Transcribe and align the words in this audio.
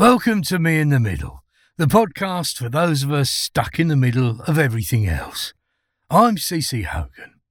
Welcome 0.00 0.40
to 0.44 0.58
Me 0.58 0.78
in 0.78 0.88
the 0.88 0.98
Middle, 0.98 1.44
the 1.76 1.84
podcast 1.84 2.56
for 2.56 2.70
those 2.70 3.02
of 3.02 3.12
us 3.12 3.28
stuck 3.28 3.78
in 3.78 3.88
the 3.88 3.96
middle 3.96 4.40
of 4.46 4.58
everything 4.58 5.06
else. 5.06 5.52
I'm 6.08 6.36
CC 6.36 6.86
Hogan. 6.86 7.42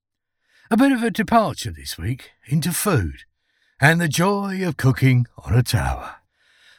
A 0.72 0.76
bit 0.76 0.92
of 0.92 1.04
a 1.04 1.12
departure 1.12 1.70
this 1.72 1.96
week 2.00 2.32
into 2.48 2.72
food 2.72 3.18
and 3.80 4.02
the 4.02 4.08
joy 4.08 4.68
of 4.68 4.78
cooking 4.78 5.28
on 5.46 5.54
a 5.54 5.62
tawa. 5.62 6.16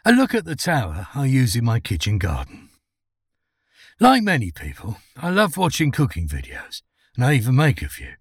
A 0.04 0.11
look 0.11 0.35
at 0.35 0.45
the 0.45 0.56
tawa 0.56 1.06
I 1.15 1.27
use 1.27 1.54
in 1.54 1.67
my 1.67 1.79
kitchen 1.79 2.19
garden. 2.19 2.71
Like 4.01 4.25
many 4.25 4.51
people, 4.51 4.97
I 5.17 5.31
love 5.31 5.57
watching 5.57 5.93
cooking 5.93 6.27
videos, 6.27 6.83
and 7.15 7.25
I 7.25 7.35
even 7.35 7.55
make 7.55 7.81
a 7.81 7.89
few. 7.89 8.15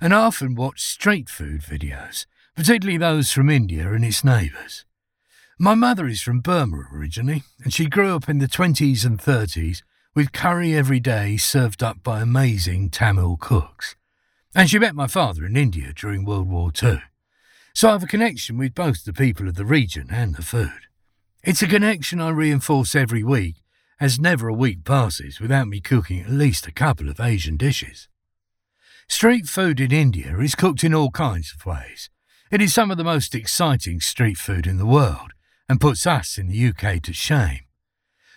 And 0.00 0.14
I 0.14 0.18
often 0.18 0.54
watch 0.54 0.80
street 0.80 1.28
food 1.28 1.62
videos, 1.62 2.26
particularly 2.54 2.98
those 2.98 3.32
from 3.32 3.50
India 3.50 3.92
and 3.92 4.04
its 4.04 4.22
neighbours. 4.22 4.84
My 5.58 5.76
mother 5.76 6.08
is 6.08 6.20
from 6.20 6.40
Burma 6.40 6.88
originally, 6.92 7.44
and 7.62 7.72
she 7.72 7.86
grew 7.86 8.16
up 8.16 8.28
in 8.28 8.38
the 8.38 8.48
20s 8.48 9.04
and 9.04 9.20
30s 9.20 9.82
with 10.12 10.32
curry 10.32 10.74
every 10.74 10.98
day 10.98 11.36
served 11.36 11.80
up 11.80 12.02
by 12.02 12.20
amazing 12.20 12.90
Tamil 12.90 13.36
cooks. 13.36 13.94
And 14.52 14.68
she 14.68 14.80
met 14.80 14.96
my 14.96 15.06
father 15.06 15.46
in 15.46 15.56
India 15.56 15.92
during 15.94 16.24
World 16.24 16.48
War 16.48 16.72
II. 16.82 17.02
So 17.72 17.88
I 17.88 17.92
have 17.92 18.02
a 18.02 18.08
connection 18.08 18.58
with 18.58 18.74
both 18.74 19.04
the 19.04 19.12
people 19.12 19.46
of 19.46 19.54
the 19.54 19.64
region 19.64 20.08
and 20.10 20.34
the 20.34 20.42
food. 20.42 20.88
It's 21.44 21.62
a 21.62 21.68
connection 21.68 22.20
I 22.20 22.30
reinforce 22.30 22.96
every 22.96 23.22
week, 23.22 23.62
as 24.00 24.18
never 24.18 24.48
a 24.48 24.54
week 24.54 24.82
passes 24.82 25.38
without 25.38 25.68
me 25.68 25.80
cooking 25.80 26.20
at 26.20 26.30
least 26.30 26.66
a 26.66 26.72
couple 26.72 27.08
of 27.08 27.20
Asian 27.20 27.56
dishes. 27.56 28.08
Street 29.08 29.46
food 29.46 29.78
in 29.78 29.92
India 29.92 30.36
is 30.38 30.56
cooked 30.56 30.82
in 30.82 30.94
all 30.94 31.12
kinds 31.12 31.54
of 31.54 31.64
ways. 31.64 32.10
It 32.50 32.60
is 32.60 32.74
some 32.74 32.90
of 32.90 32.96
the 32.96 33.04
most 33.04 33.36
exciting 33.36 34.00
street 34.00 34.36
food 34.36 34.66
in 34.66 34.78
the 34.78 34.86
world, 34.86 35.33
and 35.68 35.80
puts 35.80 36.06
us 36.06 36.38
in 36.38 36.48
the 36.48 36.66
UK 36.68 37.02
to 37.02 37.12
shame. 37.12 37.60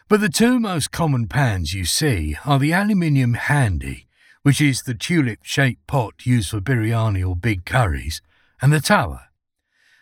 But 0.09 0.21
the 0.21 0.29
two 0.29 0.59
most 0.59 0.91
common 0.91 1.27
pans 1.27 1.73
you 1.73 1.83
see 1.83 2.37
are 2.45 2.59
the 2.59 2.71
aluminium 2.71 3.33
handi, 3.33 4.07
which 4.43 4.61
is 4.61 4.83
the 4.83 4.93
tulip 4.93 5.39
shaped 5.43 5.85
pot 5.87 6.25
used 6.25 6.49
for 6.49 6.61
biryani 6.61 7.27
or 7.27 7.35
big 7.35 7.65
curries, 7.65 8.21
and 8.61 8.71
the 8.71 8.79
tawa. 8.79 9.23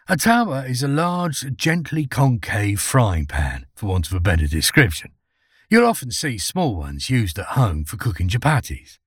A 0.08 0.16
tawa 0.16 0.70
is 0.70 0.84
a 0.84 0.88
large, 0.88 1.44
gently 1.56 2.06
concave 2.06 2.80
frying 2.80 3.26
pan, 3.26 3.66
for 3.74 3.88
want 3.88 4.06
of 4.06 4.14
a 4.14 4.20
better 4.20 4.46
description. 4.46 5.12
You'll 5.68 5.88
often 5.88 6.12
see 6.12 6.38
small 6.38 6.76
ones 6.76 7.10
used 7.10 7.40
at 7.40 7.58
home 7.58 7.86
for 7.86 7.98
cooking 7.98 8.30
chapatis. 8.30 9.00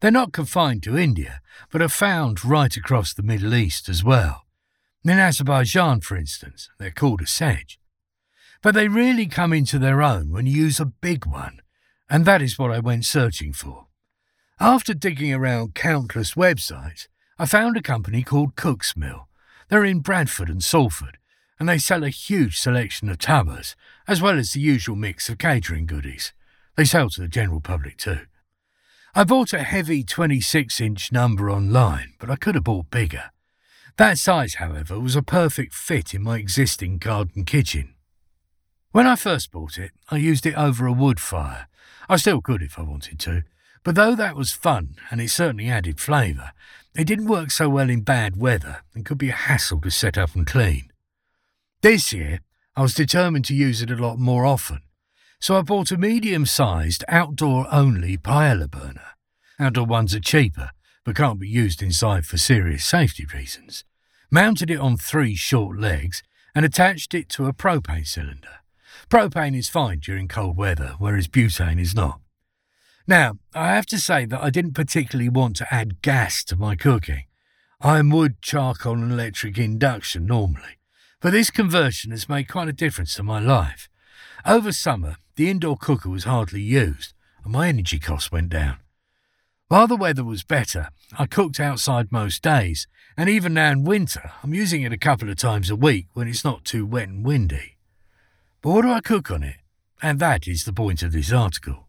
They're 0.00 0.10
not 0.10 0.32
confined 0.32 0.82
to 0.82 0.98
India, 0.98 1.40
but 1.70 1.80
are 1.80 1.88
found 1.88 2.44
right 2.44 2.76
across 2.76 3.14
the 3.14 3.22
Middle 3.22 3.54
East 3.54 3.88
as 3.88 4.02
well. 4.02 4.43
In 5.06 5.18
Azerbaijan, 5.18 6.00
for 6.00 6.16
instance, 6.16 6.70
they're 6.78 6.90
called 6.90 7.20
a 7.20 7.26
saj. 7.26 7.78
But 8.62 8.74
they 8.74 8.88
really 8.88 9.26
come 9.26 9.52
into 9.52 9.78
their 9.78 10.00
own 10.00 10.30
when 10.30 10.46
you 10.46 10.56
use 10.56 10.80
a 10.80 10.86
big 10.86 11.26
one, 11.26 11.60
and 12.08 12.24
that 12.24 12.40
is 12.40 12.58
what 12.58 12.70
I 12.70 12.78
went 12.78 13.04
searching 13.04 13.52
for. 13.52 13.88
After 14.58 14.94
digging 14.94 15.34
around 15.34 15.74
countless 15.74 16.32
websites, 16.32 17.08
I 17.38 17.44
found 17.44 17.76
a 17.76 17.82
company 17.82 18.22
called 18.22 18.56
Cooksmill. 18.56 19.26
They're 19.68 19.84
in 19.84 20.00
Bradford 20.00 20.48
and 20.48 20.64
Salford, 20.64 21.18
and 21.60 21.68
they 21.68 21.76
sell 21.76 22.02
a 22.02 22.08
huge 22.08 22.58
selection 22.58 23.10
of 23.10 23.18
tawas, 23.18 23.74
as 24.08 24.22
well 24.22 24.38
as 24.38 24.52
the 24.54 24.60
usual 24.60 24.96
mix 24.96 25.28
of 25.28 25.36
catering 25.36 25.84
goodies. 25.84 26.32
They 26.76 26.86
sell 26.86 27.10
to 27.10 27.20
the 27.20 27.28
general 27.28 27.60
public 27.60 27.98
too. 27.98 28.20
I 29.14 29.24
bought 29.24 29.52
a 29.52 29.64
heavy 29.64 30.02
26 30.02 30.80
inch 30.80 31.12
number 31.12 31.50
online, 31.50 32.14
but 32.18 32.30
I 32.30 32.36
could 32.36 32.54
have 32.54 32.64
bought 32.64 32.90
bigger. 32.90 33.30
That 33.96 34.18
size, 34.18 34.54
however, 34.54 34.98
was 34.98 35.14
a 35.14 35.22
perfect 35.22 35.72
fit 35.72 36.14
in 36.14 36.22
my 36.24 36.38
existing 36.38 36.98
garden 36.98 37.44
kitchen. 37.44 37.94
When 38.90 39.06
I 39.06 39.14
first 39.14 39.52
bought 39.52 39.78
it, 39.78 39.92
I 40.10 40.16
used 40.16 40.46
it 40.46 40.56
over 40.56 40.86
a 40.86 40.92
wood 40.92 41.20
fire. 41.20 41.68
I 42.08 42.16
still 42.16 42.40
could 42.40 42.60
if 42.60 42.76
I 42.76 42.82
wanted 42.82 43.20
to, 43.20 43.44
but 43.84 43.94
though 43.94 44.16
that 44.16 44.34
was 44.34 44.50
fun 44.50 44.96
and 45.10 45.20
it 45.20 45.30
certainly 45.30 45.68
added 45.68 46.00
flavour, 46.00 46.50
it 46.96 47.06
didn't 47.06 47.28
work 47.28 47.52
so 47.52 47.68
well 47.68 47.88
in 47.88 48.00
bad 48.00 48.36
weather 48.36 48.82
and 48.94 49.06
could 49.06 49.18
be 49.18 49.30
a 49.30 49.34
hassle 49.34 49.80
to 49.82 49.90
set 49.90 50.18
up 50.18 50.34
and 50.34 50.46
clean. 50.46 50.90
This 51.80 52.12
year, 52.12 52.40
I 52.74 52.82
was 52.82 52.94
determined 52.94 53.44
to 53.46 53.54
use 53.54 53.80
it 53.80 53.92
a 53.92 53.96
lot 53.96 54.18
more 54.18 54.44
often, 54.44 54.80
so 55.38 55.56
I 55.56 55.62
bought 55.62 55.92
a 55.92 55.96
medium 55.96 56.46
sized 56.46 57.04
outdoor 57.06 57.72
only 57.72 58.16
paella 58.16 58.68
burner. 58.68 59.14
Outdoor 59.60 59.86
ones 59.86 60.16
are 60.16 60.20
cheaper 60.20 60.70
but 61.04 61.16
can't 61.16 61.38
be 61.38 61.48
used 61.48 61.82
inside 61.82 62.24
for 62.24 62.38
serious 62.38 62.84
safety 62.84 63.26
reasons, 63.32 63.84
mounted 64.34 64.68
it 64.68 64.80
on 64.80 64.96
three 64.96 65.36
short 65.36 65.78
legs, 65.78 66.20
and 66.56 66.64
attached 66.64 67.14
it 67.14 67.28
to 67.28 67.46
a 67.46 67.52
propane 67.52 68.04
cylinder. 68.04 68.56
Propane 69.08 69.56
is 69.56 69.68
fine 69.68 70.00
during 70.00 70.26
cold 70.26 70.56
weather, 70.56 70.96
whereas 70.98 71.28
butane 71.28 71.80
is 71.80 71.94
not. 71.94 72.18
Now, 73.06 73.38
I 73.54 73.68
have 73.76 73.86
to 73.86 73.98
say 73.98 74.24
that 74.26 74.42
I 74.42 74.50
didn't 74.50 74.74
particularly 74.74 75.28
want 75.28 75.54
to 75.56 75.72
add 75.72 76.02
gas 76.02 76.42
to 76.46 76.56
my 76.56 76.74
cooking. 76.74 77.26
I 77.80 78.00
am 78.00 78.10
wood, 78.10 78.42
charcoal, 78.42 78.94
and 78.94 79.12
electric 79.12 79.56
induction 79.56 80.26
normally, 80.26 80.78
but 81.20 81.30
this 81.30 81.52
conversion 81.52 82.10
has 82.10 82.28
made 82.28 82.48
quite 82.48 82.66
a 82.68 82.72
difference 82.72 83.14
to 83.14 83.22
my 83.22 83.38
life. 83.38 83.88
Over 84.44 84.72
summer, 84.72 85.14
the 85.36 85.48
indoor 85.48 85.76
cooker 85.76 86.10
was 86.10 86.24
hardly 86.24 86.60
used, 86.60 87.14
and 87.44 87.52
my 87.52 87.68
energy 87.68 88.00
costs 88.00 88.32
went 88.32 88.48
down. 88.48 88.78
While 89.74 89.88
the 89.88 89.96
weather 89.96 90.22
was 90.22 90.44
better, 90.44 90.90
I 91.18 91.26
cooked 91.26 91.58
outside 91.58 92.12
most 92.12 92.44
days, 92.44 92.86
and 93.16 93.28
even 93.28 93.54
now 93.54 93.72
in 93.72 93.82
winter, 93.82 94.30
I'm 94.40 94.54
using 94.54 94.82
it 94.82 94.92
a 94.92 94.96
couple 94.96 95.28
of 95.28 95.34
times 95.36 95.68
a 95.68 95.74
week 95.74 96.06
when 96.12 96.28
it's 96.28 96.44
not 96.44 96.64
too 96.64 96.86
wet 96.86 97.08
and 97.08 97.26
windy. 97.26 97.76
But 98.62 98.70
what 98.70 98.82
do 98.82 98.92
I 98.92 99.00
cook 99.00 99.32
on 99.32 99.42
it? 99.42 99.56
And 100.00 100.20
that 100.20 100.46
is 100.46 100.62
the 100.62 100.72
point 100.72 101.02
of 101.02 101.10
this 101.10 101.32
article. 101.32 101.88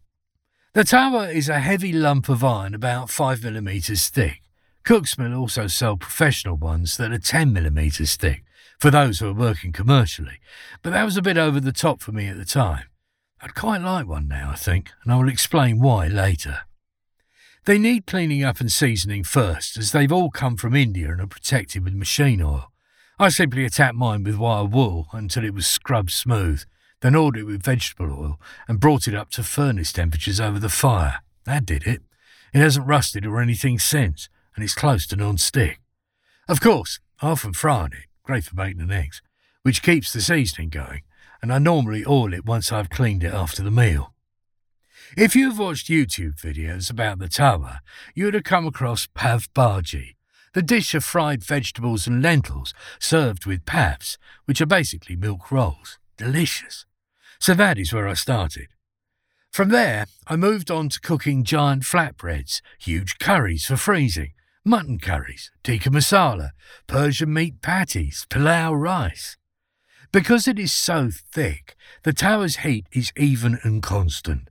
The 0.72 0.82
tawa 0.82 1.32
is 1.32 1.48
a 1.48 1.60
heavy 1.60 1.92
lump 1.92 2.28
of 2.28 2.42
iron 2.42 2.74
about 2.74 3.06
5mm 3.06 4.10
thick. 4.10 4.42
Cooksmill 4.84 5.38
also 5.38 5.68
sell 5.68 5.96
professional 5.96 6.56
ones 6.56 6.96
that 6.96 7.12
are 7.12 7.20
10mm 7.20 8.16
thick 8.18 8.42
for 8.80 8.90
those 8.90 9.20
who 9.20 9.28
are 9.28 9.32
working 9.32 9.70
commercially, 9.70 10.40
but 10.82 10.90
that 10.90 11.04
was 11.04 11.16
a 11.16 11.22
bit 11.22 11.38
over 11.38 11.60
the 11.60 11.70
top 11.70 12.00
for 12.00 12.10
me 12.10 12.26
at 12.26 12.36
the 12.36 12.44
time. 12.44 12.86
I'd 13.40 13.54
quite 13.54 13.82
like 13.82 14.08
one 14.08 14.26
now, 14.26 14.50
I 14.50 14.56
think, 14.56 14.90
and 15.04 15.12
I 15.12 15.16
will 15.18 15.28
explain 15.28 15.78
why 15.78 16.08
later. 16.08 16.65
They 17.66 17.78
need 17.78 18.06
cleaning 18.06 18.44
up 18.44 18.60
and 18.60 18.70
seasoning 18.70 19.24
first, 19.24 19.76
as 19.76 19.90
they've 19.90 20.12
all 20.12 20.30
come 20.30 20.56
from 20.56 20.76
India 20.76 21.10
and 21.10 21.20
are 21.20 21.26
protected 21.26 21.82
with 21.82 21.94
machine 21.94 22.40
oil. 22.40 22.70
I 23.18 23.28
simply 23.28 23.64
attacked 23.64 23.96
mine 23.96 24.22
with 24.22 24.36
wire 24.36 24.64
wool 24.64 25.08
until 25.12 25.44
it 25.44 25.52
was 25.52 25.66
scrubbed 25.66 26.12
smooth, 26.12 26.62
then 27.00 27.16
oiled 27.16 27.36
it 27.36 27.42
with 27.42 27.64
vegetable 27.64 28.12
oil 28.12 28.40
and 28.68 28.78
brought 28.78 29.08
it 29.08 29.16
up 29.16 29.30
to 29.30 29.42
furnace 29.42 29.90
temperatures 29.90 30.40
over 30.40 30.60
the 30.60 30.68
fire. 30.68 31.22
That 31.42 31.66
did 31.66 31.88
it. 31.88 32.02
It 32.54 32.58
hasn't 32.58 32.86
rusted 32.86 33.26
or 33.26 33.40
anything 33.40 33.80
since, 33.80 34.28
and 34.54 34.62
it's 34.62 34.76
close 34.76 35.04
to 35.08 35.16
non-stick. 35.16 35.80
Of 36.48 36.60
course, 36.60 37.00
I 37.20 37.30
often 37.30 37.52
fry 37.52 37.86
it, 37.86 37.92
great 38.22 38.44
for 38.44 38.54
bacon 38.54 38.80
and 38.80 38.92
eggs, 38.92 39.22
which 39.62 39.82
keeps 39.82 40.12
the 40.12 40.20
seasoning 40.20 40.68
going, 40.68 41.02
and 41.42 41.52
I 41.52 41.58
normally 41.58 42.04
oil 42.06 42.32
it 42.32 42.46
once 42.46 42.70
I've 42.70 42.90
cleaned 42.90 43.24
it 43.24 43.34
after 43.34 43.64
the 43.64 43.72
meal. 43.72 44.14
If 45.14 45.36
you've 45.36 45.58
watched 45.58 45.88
YouTube 45.88 46.40
videos 46.40 46.90
about 46.90 47.18
the 47.18 47.28
tawa, 47.28 47.78
you'd 48.14 48.34
have 48.34 48.44
come 48.44 48.66
across 48.66 49.06
pav 49.14 49.52
bhaji, 49.54 50.16
the 50.52 50.62
dish 50.62 50.94
of 50.94 51.04
fried 51.04 51.44
vegetables 51.44 52.06
and 52.06 52.22
lentils 52.22 52.74
served 52.98 53.46
with 53.46 53.64
pavs, 53.64 54.16
which 54.46 54.60
are 54.60 54.66
basically 54.66 55.16
milk 55.16 55.52
rolls. 55.52 55.98
Delicious. 56.16 56.86
So 57.38 57.54
that 57.54 57.78
is 57.78 57.92
where 57.92 58.08
I 58.08 58.14
started. 58.14 58.68
From 59.52 59.68
there, 59.68 60.06
I 60.26 60.36
moved 60.36 60.70
on 60.70 60.88
to 60.88 61.00
cooking 61.00 61.44
giant 61.44 61.84
flatbreads, 61.84 62.60
huge 62.78 63.18
curries 63.18 63.66
for 63.66 63.76
freezing, 63.76 64.32
mutton 64.64 64.98
curries, 64.98 65.50
tikka 65.62 65.90
masala, 65.90 66.50
Persian 66.86 67.32
meat 67.32 67.62
patties, 67.62 68.26
pilau 68.28 68.72
rice. 68.72 69.36
Because 70.12 70.48
it 70.48 70.58
is 70.58 70.72
so 70.72 71.10
thick, 71.10 71.76
the 72.02 72.12
tawa's 72.12 72.56
heat 72.58 72.86
is 72.92 73.12
even 73.16 73.58
and 73.62 73.82
constant, 73.82 74.48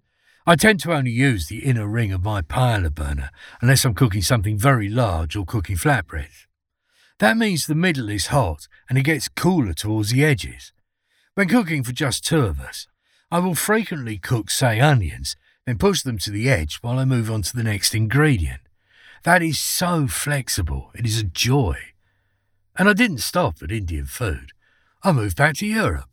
I 0.47 0.55
tend 0.55 0.79
to 0.81 0.93
only 0.93 1.09
use 1.09 1.47
the 1.47 1.65
inner 1.65 1.87
ring 1.87 2.11
of 2.11 2.23
my 2.23 2.43
paella 2.43 2.93
burner 2.93 3.31
unless 3.61 3.83
I'm 3.83 3.95
cooking 3.95 4.21
something 4.21 4.59
very 4.59 4.87
large 4.87 5.35
or 5.35 5.43
cooking 5.43 5.75
flatbread. 5.75 6.45
That 7.17 7.35
means 7.35 7.65
the 7.65 7.73
middle 7.73 8.09
is 8.09 8.27
hot 8.27 8.67
and 8.87 8.95
it 8.95 9.03
gets 9.03 9.27
cooler 9.27 9.73
towards 9.73 10.11
the 10.11 10.23
edges. 10.23 10.71
When 11.33 11.47
cooking 11.47 11.83
for 11.83 11.93
just 11.93 12.23
two 12.23 12.41
of 12.41 12.59
us, 12.59 12.87
I 13.31 13.39
will 13.39 13.55
frequently 13.55 14.19
cook, 14.19 14.51
say, 14.51 14.79
onions, 14.79 15.35
then 15.65 15.79
push 15.79 16.03
them 16.03 16.19
to 16.19 16.29
the 16.29 16.47
edge 16.47 16.77
while 16.81 16.99
I 16.99 17.05
move 17.05 17.31
on 17.31 17.41
to 17.41 17.55
the 17.55 17.63
next 17.63 17.95
ingredient. 17.95 18.61
That 19.23 19.41
is 19.41 19.57
so 19.57 20.05
flexible, 20.07 20.91
it 20.93 21.07
is 21.07 21.19
a 21.19 21.23
joy. 21.23 21.77
And 22.77 22.87
I 22.87 22.93
didn't 22.93 23.17
stop 23.17 23.63
at 23.63 23.71
Indian 23.71 24.05
food. 24.05 24.51
I 25.01 25.11
moved 25.11 25.37
back 25.37 25.55
to 25.55 25.65
Europe. 25.65 26.09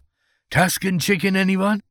Tuscan 0.50 0.98
chicken, 0.98 1.36
anyone? 1.36 1.82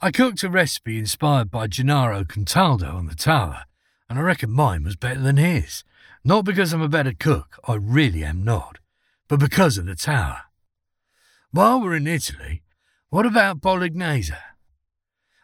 I 0.00 0.12
cooked 0.12 0.44
a 0.44 0.48
recipe 0.48 0.96
inspired 0.96 1.50
by 1.50 1.66
Gennaro 1.66 2.22
Contaldo 2.22 2.94
on 2.94 3.06
the 3.06 3.16
tawa, 3.16 3.64
and 4.08 4.16
I 4.16 4.22
reckon 4.22 4.52
mine 4.52 4.84
was 4.84 4.94
better 4.94 5.18
than 5.18 5.38
his. 5.38 5.82
Not 6.22 6.44
because 6.44 6.72
I'm 6.72 6.80
a 6.80 6.88
better 6.88 7.12
cook, 7.12 7.58
I 7.66 7.74
really 7.74 8.22
am 8.22 8.44
not, 8.44 8.78
but 9.26 9.40
because 9.40 9.76
of 9.76 9.86
the 9.86 9.96
tawa. 9.96 10.42
While 11.50 11.80
we're 11.80 11.96
in 11.96 12.06
Italy, 12.06 12.62
What 13.10 13.26
about 13.26 13.60
bolognese? 13.60 14.34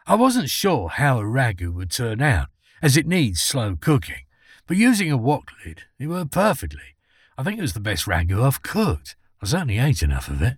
I 0.05 0.15
wasn't 0.15 0.49
sure 0.49 0.87
how 0.87 1.19
a 1.19 1.23
ragu 1.23 1.73
would 1.73 1.91
turn 1.91 2.21
out, 2.21 2.47
as 2.81 2.95
it 2.95 3.07
needs 3.07 3.41
slow 3.41 3.75
cooking, 3.75 4.23
but 4.67 4.77
using 4.77 5.11
a 5.11 5.17
wok 5.17 5.51
lid, 5.65 5.81
it 5.99 6.07
worked 6.07 6.31
perfectly. 6.31 6.95
I 7.37 7.43
think 7.43 7.57
it 7.57 7.63
was 7.63 7.73
the 7.73 7.79
best 7.79 8.05
ragu 8.05 8.41
I've 8.41 8.61
cooked. 8.61 9.15
I 9.41 9.47
certainly 9.47 9.79
ate 9.79 10.03
enough 10.03 10.29
of 10.29 10.41
it. 10.41 10.57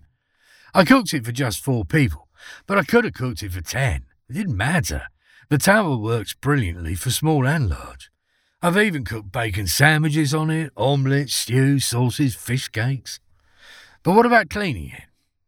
I 0.72 0.84
cooked 0.84 1.14
it 1.14 1.24
for 1.24 1.32
just 1.32 1.64
four 1.64 1.84
people, 1.84 2.27
but 2.66 2.78
I 2.78 2.82
could 2.82 3.04
have 3.04 3.14
cooked 3.14 3.42
it 3.42 3.52
for 3.52 3.60
ten. 3.60 4.04
It 4.28 4.34
didn't 4.34 4.56
matter. 4.56 5.08
The 5.48 5.58
tawa 5.58 6.00
works 6.00 6.34
brilliantly 6.34 6.94
for 6.94 7.10
small 7.10 7.46
and 7.46 7.70
large. 7.70 8.10
I've 8.60 8.76
even 8.76 9.04
cooked 9.04 9.30
bacon 9.32 9.66
sandwiches 9.66 10.34
on 10.34 10.50
it, 10.50 10.72
omelettes, 10.76 11.34
stews, 11.34 11.84
sauces, 11.84 12.34
fish 12.34 12.68
cakes. 12.68 13.20
But 14.02 14.14
what 14.14 14.26
about 14.26 14.50
cleaning 14.50 14.90
it? 14.90 15.04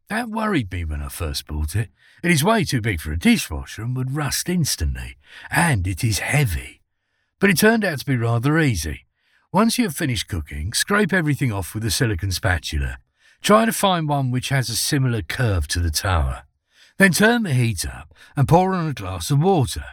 That 0.09 0.29
worried 0.29 0.73
me 0.73 0.85
when 0.85 1.03
I 1.03 1.09
first 1.09 1.47
bought 1.47 1.77
it. 1.77 1.91
It 2.23 2.31
is 2.31 2.45
way 2.45 2.65
too 2.65 2.81
big 2.81 3.01
for 3.01 3.13
a 3.13 3.19
dishwasher 3.19 3.83
and 3.83 3.97
would 3.97 4.15
rust 4.15 4.49
instantly, 4.49 5.17
and 5.51 5.87
it 5.87 6.05
is 6.05 6.19
heavy. 6.19 6.81
But 7.39 7.51
it 7.51 7.59
turned 7.59 7.85
out 7.85 8.01
to 8.01 8.05
be 8.05 8.17
rather 8.17 8.59
easy. 8.59 9.07
Once 9.53 9.79
you 9.79 9.85
have 9.85 9.97
finished 9.97 10.29
cooking, 10.29 10.73
scrape 10.73 11.13
everything 11.13 11.53
off 11.53 11.75
with 11.75 11.85
a 11.85 11.91
silicon 11.91 12.31
spatula. 12.31 12.99
Try 13.43 13.65
to 13.65 13.73
find 13.73 14.09
one 14.09 14.31
which 14.31 14.51
has 14.51 14.69
a 14.69 14.77
similar 14.77 15.23
curve 15.23 15.67
to 15.69 15.81
the 15.81 15.91
tawa. 15.91 16.43
Then 17.01 17.13
turn 17.13 17.45
the 17.45 17.55
heat 17.55 17.87
up 17.87 18.13
and 18.37 18.47
pour 18.47 18.75
on 18.75 18.87
a 18.87 18.93
glass 18.93 19.31
of 19.31 19.41
water. 19.41 19.87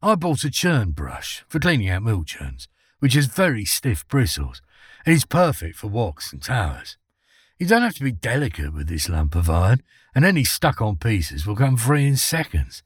I 0.00 0.14
bought 0.14 0.42
a 0.42 0.50
churn 0.50 0.92
brush 0.92 1.44
for 1.48 1.58
cleaning 1.60 1.90
out 1.90 2.02
milk 2.02 2.28
churns, 2.28 2.66
which 2.98 3.12
has 3.12 3.26
very 3.26 3.66
stiff 3.66 4.08
bristles 4.08 4.62
and 5.04 5.14
is 5.14 5.26
perfect 5.26 5.76
for 5.76 5.90
woks 5.90 6.32
and 6.32 6.40
tawas. 6.40 6.96
You 7.58 7.66
don't 7.66 7.82
have 7.82 7.96
to 7.96 8.04
be 8.04 8.10
delicate 8.10 8.72
with 8.72 8.88
this 8.88 9.06
lump 9.06 9.34
of 9.34 9.50
iron, 9.50 9.82
and 10.14 10.24
any 10.24 10.44
stuck 10.44 10.80
on 10.80 10.96
pieces 10.96 11.46
will 11.46 11.56
come 11.56 11.76
free 11.76 12.06
in 12.06 12.16
seconds. 12.16 12.82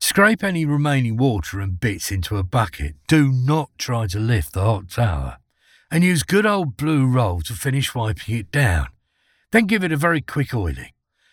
Scrape 0.00 0.42
any 0.42 0.64
remaining 0.64 1.18
water 1.18 1.60
and 1.60 1.78
bits 1.78 2.10
into 2.10 2.38
a 2.38 2.42
bucket. 2.42 2.94
Do 3.08 3.30
not 3.30 3.72
try 3.76 4.06
to 4.06 4.18
lift 4.18 4.54
the 4.54 4.62
hot 4.62 4.86
tawa. 4.86 5.36
And 5.90 6.02
use 6.02 6.22
good 6.22 6.46
old 6.46 6.78
blue 6.78 7.04
roll 7.04 7.42
to 7.42 7.52
finish 7.52 7.94
wiping 7.94 8.36
it 8.36 8.50
down. 8.50 8.88
Then 9.50 9.66
give 9.66 9.84
it 9.84 9.92
a 9.92 9.98
very 9.98 10.22
quick 10.22 10.54
oiling. 10.54 10.92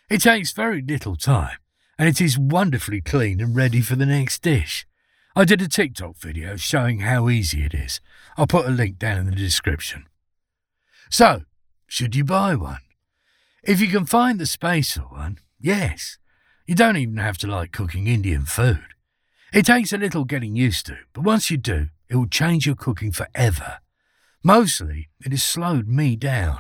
It 0.10 0.24
takes 0.24 0.52
very 0.52 0.82
little 0.82 1.16
time, 1.16 1.56
and 2.00 2.08
it 2.08 2.22
is 2.22 2.40
wonderfully 2.40 3.02
clean 3.02 3.42
and 3.42 3.54
ready 3.54 3.82
for 3.82 3.98
the 3.98 4.06
next 4.06 4.42
dish. 4.42 4.88
I 5.36 5.44
did 5.44 5.62
a 5.62 5.68
TikTok 5.68 6.16
video 6.16 6.56
showing 6.56 7.02
how 7.02 7.28
easy 7.28 7.64
it 7.64 7.74
is. 7.74 8.00
I'll 8.38 8.48
put 8.48 8.66
a 8.66 8.72
link 8.72 8.98
down 8.98 9.20
in 9.20 9.26
the 9.26 9.36
description. 9.36 10.06
So, 11.10 11.44
should 11.88 12.16
you 12.16 12.24
buy 12.24 12.56
one? 12.56 12.80
If 13.64 13.82
you 13.82 13.90
can 13.90 14.06
find 14.06 14.40
the 14.40 14.46
space 14.46 14.94
for 14.94 15.02
one, 15.02 15.40
yes. 15.60 16.18
You 16.66 16.74
don't 16.74 16.96
even 16.96 17.18
have 17.18 17.38
to 17.40 17.48
like 17.48 17.74
cooking 17.74 18.08
Indian 18.08 18.46
food. 18.46 18.86
It 19.52 19.66
takes 19.66 19.92
a 19.92 19.98
little 19.98 20.24
getting 20.24 20.56
used 20.56 20.86
to, 20.86 21.00
but 21.12 21.26
once 21.26 21.52
you 21.52 21.58
do, 21.58 21.90
it 22.08 22.16
will 22.16 22.28
change 22.28 22.66
your 22.66 22.76
cooking 22.76 23.12
forever. 23.12 23.80
Mostly, 24.42 25.10
it 25.20 25.32
has 25.32 25.44
slowed 25.44 25.88
me 25.88 26.16
down. 26.16 26.60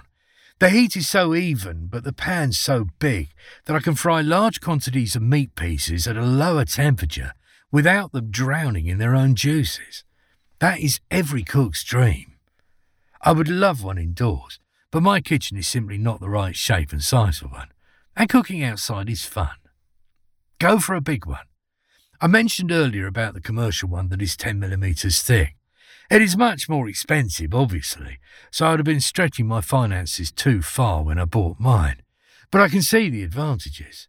The 0.60 0.70
heat 0.70 0.98
is 0.98 1.08
so 1.08 1.34
even, 1.34 1.88
but 1.88 2.04
the 2.04 2.12
pan's 2.12 2.60
so 2.60 2.88
big 3.00 3.30
that 3.66 3.78
I 3.78 3.80
can 3.80 3.96
fry 3.96 4.20
large 4.20 4.60
quantities 4.60 5.16
of 5.16 5.22
meat 5.22 5.56
pieces 5.56 6.06
at 6.06 6.18
a 6.18 6.22
lower 6.22 6.66
temperature 6.66 7.32
without 7.72 8.12
them 8.12 8.30
drowning 8.30 8.88
in 8.88 8.98
their 8.98 9.16
own 9.16 9.36
juices. 9.36 10.04
That 10.60 10.82
is 10.82 11.00
every 11.10 11.44
cook's 11.44 11.82
dream. 11.86 12.36
I 13.22 13.32
would 13.32 13.48
love 13.48 13.84
one 13.86 13.98
indoors, 13.98 14.60
but 14.92 15.02
my 15.02 15.22
kitchen 15.22 15.58
is 15.58 15.68
simply 15.68 15.98
not 15.98 16.20
the 16.20 16.30
right 16.30 16.56
shape 16.58 16.92
and 16.92 17.02
size 17.02 17.40
for 17.40 17.48
one, 17.48 17.70
and 18.18 18.28
cooking 18.28 18.62
outside 18.62 19.10
is 19.10 19.24
fun. 19.24 19.56
Go 20.60 20.78
for 20.78 20.94
a 20.94 21.02
big 21.02 21.26
one. 21.26 21.46
I 22.20 22.28
mentioned 22.28 22.74
earlier 22.74 23.08
about 23.08 23.34
the 23.34 23.40
commercial 23.40 23.88
one 23.88 24.10
that 24.10 24.22
is 24.22 24.36
10 24.36 24.60
millimeters 24.60 25.22
thick. 25.22 25.56
It 26.10 26.24
is 26.24 26.36
much 26.36 26.68
more 26.68 26.90
expensive, 26.90 27.54
obviously, 27.54 28.18
so 28.50 28.66
I'd 28.66 28.80
have 28.80 28.86
been 28.86 29.00
stretching 29.00 29.46
my 29.46 29.62
finances 29.62 30.32
too 30.32 30.64
far 30.64 31.04
when 31.04 31.20
I 31.20 31.26
bought 31.26 31.60
mine. 31.60 32.02
But 32.50 32.62
I 32.62 32.68
can 32.68 32.82
see 32.82 33.10
the 33.10 33.22
advantages. 33.22 34.08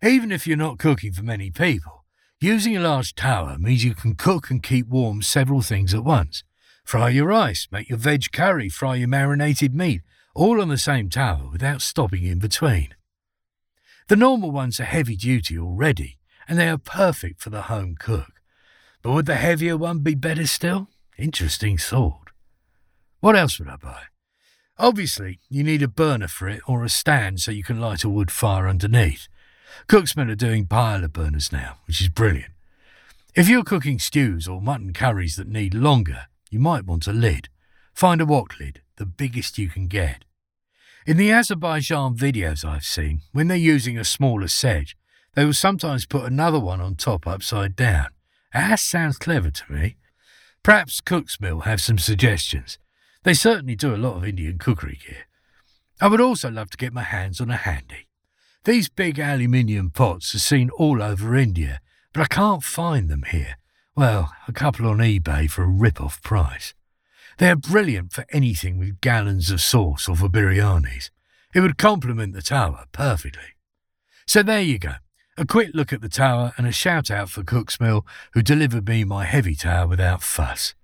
Even 0.00 0.30
if 0.30 0.46
you're 0.46 0.56
not 0.56 0.78
cooking 0.78 1.12
for 1.12 1.24
many 1.24 1.50
people, 1.50 2.04
using 2.40 2.76
a 2.76 2.80
large 2.80 3.16
tawa 3.16 3.58
means 3.58 3.84
you 3.84 3.96
can 3.96 4.14
cook 4.14 4.48
and 4.48 4.62
keep 4.62 4.86
warm 4.86 5.22
several 5.22 5.60
things 5.60 5.92
at 5.92 6.04
once. 6.04 6.44
Fry 6.84 7.08
your 7.08 7.26
rice, 7.26 7.66
make 7.72 7.88
your 7.88 7.98
veg 7.98 8.30
curry, 8.32 8.68
fry 8.68 8.94
your 8.94 9.08
marinated 9.08 9.74
meat, 9.74 10.02
all 10.36 10.60
on 10.60 10.68
the 10.68 10.78
same 10.78 11.08
tawa 11.08 11.50
without 11.50 11.82
stopping 11.82 12.22
in 12.22 12.38
between. 12.38 12.94
The 14.06 14.16
normal 14.16 14.52
ones 14.52 14.78
are 14.78 14.84
heavy 14.84 15.16
duty 15.16 15.58
already, 15.58 16.18
and 16.46 16.60
they 16.60 16.68
are 16.68 16.78
perfect 16.78 17.40
for 17.40 17.50
the 17.50 17.62
home 17.62 17.96
cook. 17.98 18.40
But 19.02 19.12
would 19.14 19.26
the 19.26 19.34
heavier 19.34 19.76
one 19.76 19.98
be 19.98 20.14
better 20.14 20.46
still? 20.46 20.88
Interesting 21.18 21.78
thought. 21.78 22.30
What 23.20 23.36
else 23.36 23.58
would 23.58 23.68
I 23.68 23.76
buy? 23.76 24.02
Obviously, 24.78 25.38
you 25.48 25.62
need 25.62 25.82
a 25.82 25.88
burner 25.88 26.26
for 26.26 26.48
it 26.48 26.60
or 26.66 26.82
a 26.82 26.88
stand 26.88 27.40
so 27.40 27.52
you 27.52 27.62
can 27.62 27.80
light 27.80 28.02
a 28.02 28.08
wood 28.08 28.30
fire 28.30 28.66
underneath. 28.66 29.28
Cooksmill 29.88 30.30
are 30.30 30.34
doing 30.34 30.66
paella 30.66 31.12
burners 31.12 31.52
now, 31.52 31.78
which 31.86 32.00
is 32.00 32.08
brilliant. 32.08 32.52
If 33.34 33.48
you're 33.48 33.64
cooking 33.64 33.98
stews 33.98 34.48
or 34.48 34.60
mutton 34.60 34.92
curries 34.92 35.36
that 35.36 35.48
need 35.48 35.74
longer, 35.74 36.26
you 36.50 36.58
might 36.58 36.86
want 36.86 37.06
a 37.06 37.12
lid. 37.12 37.48
Find 37.92 38.20
a 38.20 38.26
wok 38.26 38.58
lid, 38.58 38.82
the 38.96 39.06
biggest 39.06 39.58
you 39.58 39.68
can 39.68 39.86
get. 39.86 40.24
In 41.06 41.16
the 41.16 41.30
Azerbaijan 41.30 42.16
videos 42.16 42.64
I've 42.64 42.84
seen, 42.84 43.20
when 43.32 43.48
they're 43.48 43.56
using 43.56 43.98
a 43.98 44.04
smaller 44.04 44.48
saj, 44.48 44.96
they 45.34 45.44
will 45.44 45.52
sometimes 45.52 46.06
put 46.06 46.24
another 46.24 46.58
one 46.58 46.80
on 46.80 46.96
top 46.96 47.26
upside 47.26 47.76
down. 47.76 48.08
That 48.52 48.78
sounds 48.80 49.18
clever 49.18 49.50
to 49.50 49.72
me. 49.72 49.96
Perhaps 50.64 51.02
Cooksmill 51.02 51.64
have 51.64 51.80
some 51.82 51.98
suggestions. 51.98 52.78
They 53.22 53.34
certainly 53.34 53.76
do 53.76 53.94
a 53.94 53.98
lot 53.98 54.16
of 54.16 54.24
Indian 54.24 54.58
cookery 54.58 54.98
gear. 55.06 55.26
I 56.00 56.08
would 56.08 56.22
also 56.22 56.50
love 56.50 56.70
to 56.70 56.78
get 56.78 56.94
my 56.94 57.02
hands 57.02 57.38
on 57.38 57.50
a 57.50 57.56
handi. 57.56 58.08
These 58.64 58.88
big 58.88 59.20
aluminium 59.20 59.90
pots 59.90 60.34
are 60.34 60.38
seen 60.38 60.70
all 60.70 61.02
over 61.02 61.36
India, 61.36 61.82
but 62.14 62.22
I 62.22 62.34
can't 62.34 62.64
find 62.64 63.10
them 63.10 63.24
here. 63.30 63.58
Well, 63.94 64.32
a 64.48 64.52
couple 64.52 64.88
on 64.88 64.98
eBay 64.98 65.50
for 65.50 65.64
a 65.64 65.68
rip-off 65.68 66.22
price. 66.22 66.72
They're 67.36 67.56
brilliant 67.56 68.14
for 68.14 68.24
anything 68.32 68.78
with 68.78 69.02
gallons 69.02 69.50
of 69.50 69.60
sauce 69.60 70.08
or 70.08 70.16
for 70.16 70.30
biryanis. 70.30 71.10
It 71.54 71.60
would 71.60 71.76
complement 71.76 72.32
the 72.32 72.40
tawa 72.40 72.86
perfectly. 72.90 73.58
So 74.26 74.42
there 74.42 74.62
you 74.62 74.78
go. 74.78 74.94
A 75.36 75.44
quick 75.44 75.70
look 75.74 75.92
at 75.92 76.00
the 76.00 76.08
tawa 76.08 76.52
and 76.56 76.64
a 76.64 76.70
shout 76.70 77.10
out 77.10 77.28
for 77.28 77.42
Cooksmill, 77.42 78.04
who 78.34 78.42
delivered 78.42 78.88
me 78.88 79.02
my 79.02 79.24
heavy 79.24 79.56
tawa 79.56 79.88
without 79.88 80.22
fuss. 80.22 80.74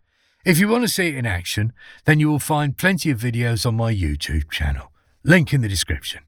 If 0.45 0.59
you 0.59 0.67
want 0.67 0.83
to 0.83 0.89
see 0.89 1.07
it 1.07 1.15
in 1.15 1.25
action, 1.25 1.73
then 2.05 2.19
you 2.19 2.29
will 2.29 2.41
find 2.41 2.77
plenty 2.77 3.11
of 3.11 3.21
videos 3.21 3.65
on 3.65 3.77
my 3.77 3.95
YouTube 3.95 4.51
channel. 4.51 4.91
Link 5.23 5.55
in 5.55 5.61
the 5.61 5.69
description. 5.69 6.23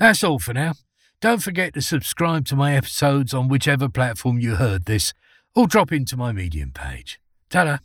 That's 0.00 0.24
all 0.24 0.40
for 0.40 0.52
now. 0.52 0.72
Don't 1.20 1.44
forget 1.44 1.74
to 1.74 1.80
subscribe 1.80 2.44
to 2.46 2.56
my 2.56 2.74
episodes 2.74 3.32
on 3.32 3.46
whichever 3.46 3.88
platform 3.88 4.40
you 4.40 4.56
heard 4.56 4.86
this, 4.86 5.12
or 5.54 5.68
drop 5.68 5.92
into 5.92 6.16
my 6.16 6.32
Medium 6.32 6.72
page. 6.72 7.20
Ta-da! 7.50 7.78